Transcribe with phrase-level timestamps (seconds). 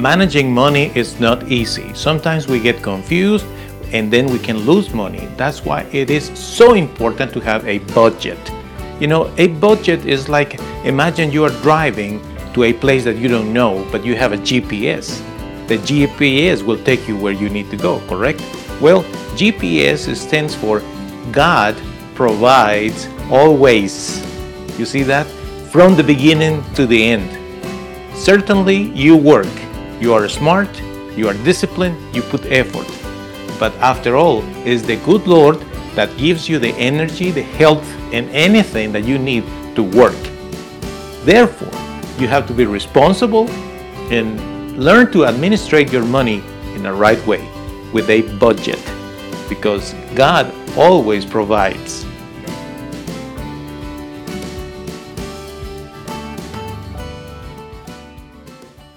[0.00, 1.92] managing money is not easy.
[1.94, 3.46] Sometimes we get confused
[3.92, 5.28] and then we can lose money.
[5.36, 8.38] That's why it is so important to have a budget.
[9.00, 12.20] You know, a budget is like imagine you are driving
[12.54, 15.22] to a place that you don't know, but you have a GPS.
[15.68, 18.40] The GPS will take you where you need to go, correct?
[18.80, 19.02] Well,
[19.36, 20.82] GPS stands for
[21.30, 21.76] God
[22.14, 24.24] provides always.
[24.78, 25.26] You see that?
[25.70, 27.28] From the beginning to the end.
[28.16, 29.46] Certainly, you work.
[30.00, 30.68] You are smart,
[31.16, 32.86] you are disciplined, you put effort.
[33.58, 35.60] But after all, it is the good Lord
[35.96, 39.44] that gives you the energy, the health, and anything that you need
[39.74, 40.16] to work.
[41.24, 41.74] Therefore,
[42.20, 43.50] you have to be responsible
[44.10, 46.42] and learn to administrate your money
[46.74, 47.42] in the right way
[47.92, 48.78] with a budget
[49.48, 52.06] because God always provides.